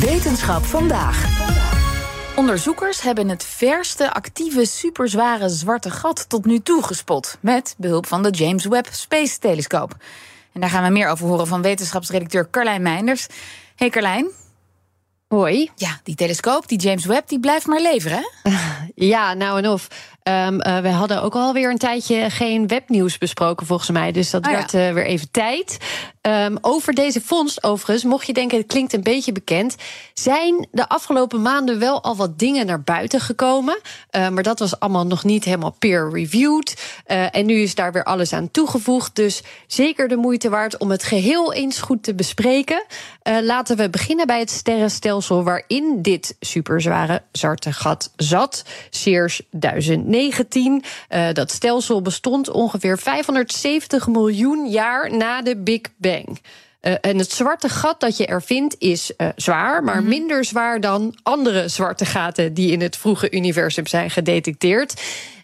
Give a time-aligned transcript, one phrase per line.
[0.00, 1.46] Wetenschap vandaag.
[2.36, 7.38] Onderzoekers hebben het verste actieve superzware zwarte gat tot nu toe gespot.
[7.40, 9.96] Met behulp van de James Webb Space Telescoop.
[10.52, 13.26] En daar gaan we meer over horen van wetenschapsredacteur Carlijn Meinders.
[13.76, 14.30] Hey Carlijn.
[15.28, 15.70] Hoi.
[15.74, 18.50] Ja, die telescoop, die James Webb, die blijft maar leveren, hè?
[18.94, 19.86] Ja, nou en of.
[20.22, 24.12] Um, uh, we hadden ook alweer een tijdje geen webnieuws besproken, volgens mij.
[24.12, 24.52] Dus dat ja.
[24.52, 25.76] werd uh, weer even tijd.
[26.22, 29.76] Um, over deze vondst, overigens, mocht je denken, het klinkt een beetje bekend.
[30.14, 33.80] Zijn de afgelopen maanden wel al wat dingen naar buiten gekomen.
[34.10, 36.94] Uh, maar dat was allemaal nog niet helemaal peer-reviewed.
[37.06, 39.16] Uh, en nu is daar weer alles aan toegevoegd.
[39.16, 42.84] Dus zeker de moeite waard om het geheel eens goed te bespreken.
[43.28, 48.64] Uh, laten we beginnen bij het sterrenstelsel waarin dit superzware zwarte gat zat.
[48.90, 50.82] Sears 1019.
[51.10, 56.08] Uh, dat stelsel bestond ongeveer 570 miljoen jaar na de Big Bang.
[56.80, 60.08] Uh, en het zwarte gat dat je er vindt is uh, zwaar, maar mm -hmm.
[60.08, 65.02] minder zwaar dan andere zwarte gaten die in het vroege universum zijn gedetecteerd.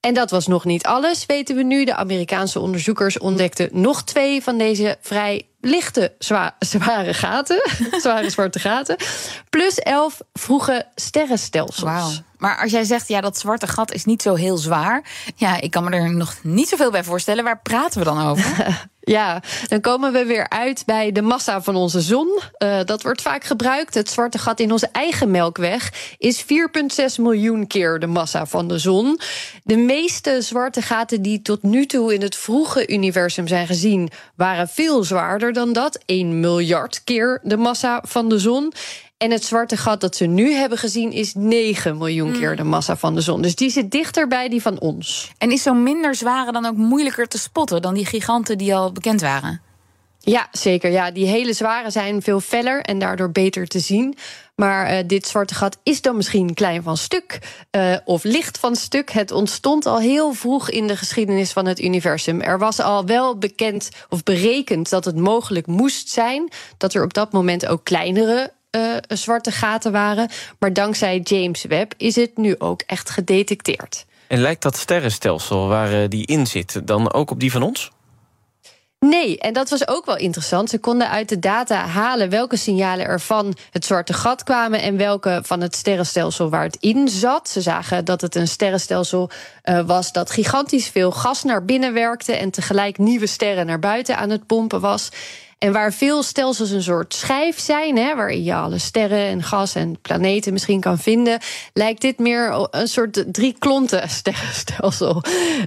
[0.00, 1.84] En dat was nog niet alles, weten we nu.
[1.84, 7.62] De Amerikaanse onderzoekers ontdekten nog twee van deze vrij lichte zwa zware gaten,
[8.02, 8.96] zware zwarte gaten,
[9.50, 12.22] plus elf vroege sterrenstelsels.
[12.38, 15.02] Maar als jij zegt, ja, dat zwarte gat is niet zo heel zwaar.
[15.36, 17.44] Ja, ik kan me er nog niet zoveel bij voorstellen.
[17.44, 18.88] Waar praten we dan over?
[19.00, 22.40] ja, dan komen we weer uit bij de massa van onze zon.
[22.58, 23.94] Uh, dat wordt vaak gebruikt.
[23.94, 26.46] Het zwarte gat in onze eigen melkweg is 4,6
[27.20, 29.20] miljoen keer de massa van de zon.
[29.64, 34.68] De meeste zwarte gaten die tot nu toe in het vroege universum zijn gezien, waren
[34.68, 35.98] veel zwaarder dan dat.
[36.06, 38.72] 1 miljard keer de massa van de zon.
[39.18, 42.96] En het zwarte gat dat ze nu hebben gezien is 9 miljoen keer de massa
[42.96, 43.42] van de zon.
[43.42, 45.30] Dus die zit dichter bij die van ons.
[45.38, 48.92] En is zo'n minder zware dan ook moeilijker te spotten dan die giganten die al
[48.92, 49.60] bekend waren?
[50.20, 50.90] Ja, zeker.
[50.90, 54.16] Ja, die hele zware zijn veel feller en daardoor beter te zien.
[54.54, 57.38] Maar uh, dit zwarte gat is dan misschien klein van stuk
[57.76, 59.10] uh, of licht van stuk.
[59.10, 62.40] Het ontstond al heel vroeg in de geschiedenis van het universum.
[62.40, 67.14] Er was al wel bekend of berekend dat het mogelijk moest zijn dat er op
[67.14, 70.28] dat moment ook kleinere uh, zwarte gaten waren.
[70.58, 74.06] Maar dankzij James Webb is het nu ook echt gedetecteerd.
[74.26, 77.90] En lijkt dat sterrenstelsel waar die in zit dan ook op die van ons?
[79.00, 80.70] Nee, en dat was ook wel interessant.
[80.70, 84.96] Ze konden uit de data halen welke signalen er van het zwarte gat kwamen en
[84.96, 87.48] welke van het sterrenstelsel waar het in zat.
[87.48, 89.30] Ze zagen dat het een sterrenstelsel
[89.64, 94.16] uh, was dat gigantisch veel gas naar binnen werkte en tegelijk nieuwe sterren naar buiten
[94.16, 95.08] aan het pompen was.
[95.58, 99.74] En waar veel stelsels een soort schijf zijn, hè, waarin je alle sterren en gas
[99.74, 101.38] en planeten misschien kan vinden,
[101.72, 105.22] lijkt dit meer een soort drie klonten sterrenstelsel.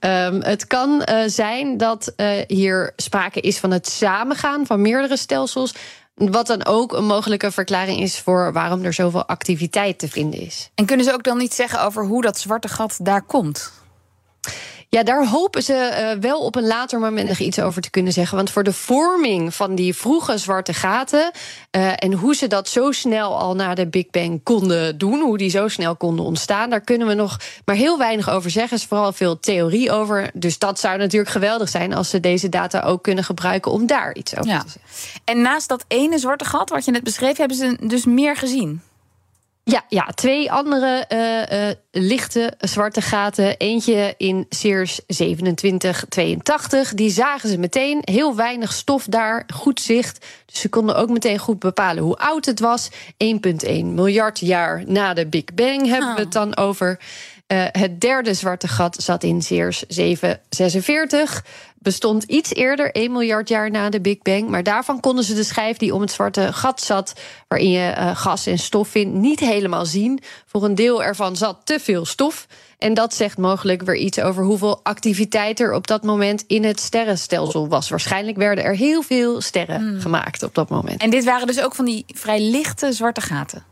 [0.00, 5.16] Um, het kan uh, zijn dat uh, hier sprake is van het samengaan van meerdere
[5.16, 5.74] stelsels.
[6.14, 10.70] Wat dan ook een mogelijke verklaring is voor waarom er zoveel activiteit te vinden is.
[10.74, 13.72] En kunnen ze ook dan niet zeggen over hoe dat zwarte gat daar komt?
[14.94, 18.12] Ja, daar hopen ze uh, wel op een later moment nog iets over te kunnen
[18.12, 18.36] zeggen.
[18.36, 21.30] Want voor de vorming van die vroege zwarte gaten.
[21.76, 25.20] Uh, en hoe ze dat zo snel al na de Big Bang konden doen.
[25.20, 26.70] Hoe die zo snel konden ontstaan.
[26.70, 28.76] Daar kunnen we nog maar heel weinig over zeggen.
[28.76, 30.30] Er is vooral veel theorie over.
[30.34, 34.14] Dus dat zou natuurlijk geweldig zijn als ze deze data ook kunnen gebruiken om daar
[34.14, 34.62] iets over ja.
[34.62, 35.20] te zeggen.
[35.24, 38.82] En naast dat ene zwarte gat wat je net beschreef, hebben ze dus meer gezien.
[39.64, 43.56] Ja, ja, twee andere uh, uh, lichte zwarte gaten.
[43.56, 46.94] Eentje in Sears 2782.
[46.94, 47.98] Die zagen ze meteen.
[48.04, 50.26] Heel weinig stof daar, goed zicht.
[50.46, 52.90] Dus ze konden ook meteen goed bepalen hoe oud het was.
[52.90, 52.96] 1,1
[53.84, 56.14] miljard jaar na de Big Bang hebben oh.
[56.14, 56.98] we het dan over.
[57.52, 61.44] Uh, het derde zwarte gat zat in Sears 746
[61.78, 64.48] bestond iets eerder, 1 miljard jaar na de Big Bang.
[64.48, 67.12] Maar daarvan konden ze de schijf die om het zwarte gat zat,
[67.48, 70.20] waarin je uh, gas en stof vindt, niet helemaal zien.
[70.46, 72.46] Voor een deel ervan zat te veel stof.
[72.78, 76.80] En dat zegt mogelijk weer iets over hoeveel activiteit er op dat moment in het
[76.80, 77.88] sterrenstelsel was.
[77.88, 80.00] Waarschijnlijk werden er heel veel sterren hmm.
[80.00, 81.02] gemaakt op dat moment.
[81.02, 83.71] En dit waren dus ook van die vrij lichte zwarte gaten.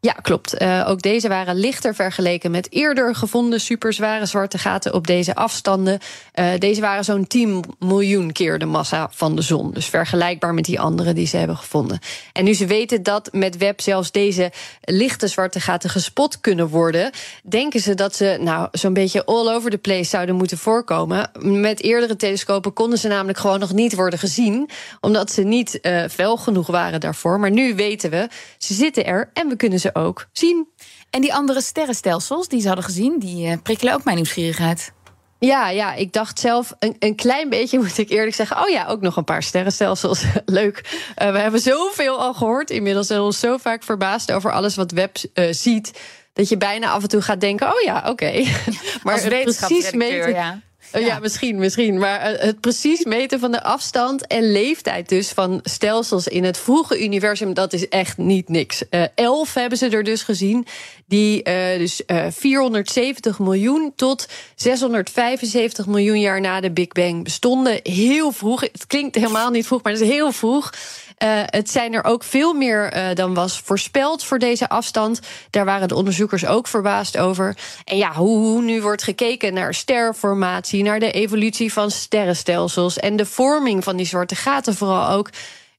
[0.00, 0.62] Ja, klopt.
[0.62, 5.98] Uh, ook deze waren lichter vergeleken met eerder gevonden superzware zwarte gaten op deze afstanden.
[6.34, 9.72] Uh, deze waren zo'n 10 miljoen keer de massa van de zon.
[9.72, 11.98] Dus vergelijkbaar met die andere die ze hebben gevonden.
[12.32, 17.10] En nu ze weten dat met Webb zelfs deze lichte zwarte gaten gespot kunnen worden,
[17.42, 21.30] denken ze dat ze nou zo'n beetje all over the place zouden moeten voorkomen.
[21.40, 24.68] Met eerdere telescopen konden ze namelijk gewoon nog niet worden gezien,
[25.00, 27.40] omdat ze niet uh, fel genoeg waren daarvoor.
[27.40, 28.28] Maar nu weten we,
[28.58, 30.68] ze zitten er en we kunnen ze ook zien.
[31.10, 34.92] En die andere sterrenstelsels die ze hadden gezien, die uh, prikkelen ook mijn nieuwsgierigheid.
[35.38, 38.62] Ja, ja, ik dacht zelf een, een klein beetje, moet ik eerlijk zeggen.
[38.62, 40.24] Oh ja, ook nog een paar sterrenstelsels.
[40.44, 40.84] Leuk.
[41.22, 44.90] Uh, we hebben zoveel al gehoord inmiddels en ons zo vaak verbaasd over alles wat
[44.90, 46.00] web uh, ziet.
[46.32, 48.10] Dat je bijna af en toe gaat denken: oh ja, oké.
[48.26, 48.48] Okay.
[49.02, 50.30] maar het precies meten.
[50.30, 50.60] Ja.
[51.00, 51.06] Ja.
[51.06, 51.18] ja.
[51.18, 51.98] misschien, misschien.
[51.98, 57.04] Maar het precies meten van de afstand en leeftijd dus van stelsels in het vroege
[57.04, 58.82] universum, dat is echt niet niks.
[58.90, 60.66] Uh, elf hebben ze er dus gezien,
[61.06, 67.80] die uh, dus uh, 470 miljoen tot 675 miljoen jaar na de Big Bang bestonden.
[67.82, 68.60] Heel vroeg.
[68.60, 70.72] Het klinkt helemaal niet vroeg, maar het is heel vroeg.
[71.22, 75.20] Uh, het zijn er ook veel meer uh, dan was voorspeld voor deze afstand.
[75.50, 77.56] Daar waren de onderzoekers ook verbaasd over.
[77.84, 83.16] En ja, hoe, hoe nu wordt gekeken naar sterrenformatie, naar de evolutie van sterrenstelsels en
[83.16, 85.30] de vorming van die zwarte gaten vooral ook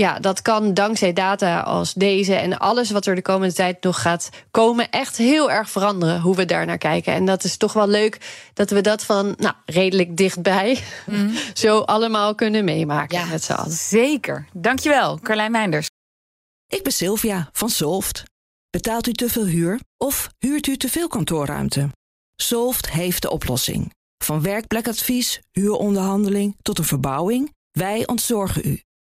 [0.00, 4.02] ja, dat kan dankzij data als deze en alles wat er de komende tijd nog
[4.02, 7.12] gaat komen, echt heel erg veranderen hoe we daar naar kijken.
[7.12, 8.18] En dat is toch wel leuk
[8.54, 11.32] dat we dat van nou, redelijk dichtbij mm.
[11.54, 13.72] zo allemaal kunnen meemaken ja, met z'n allen.
[13.72, 14.46] Zeker.
[14.52, 15.88] Dankjewel, Carlijn Meinders.
[16.66, 18.22] Ik ben Sylvia van Solft.
[18.70, 21.88] Betaalt u te veel huur of huurt u te veel kantoorruimte?
[22.36, 23.94] Solft heeft de oplossing.
[24.24, 28.82] Van werkplekadvies, huuronderhandeling tot een verbouwing, wij ontzorgen u.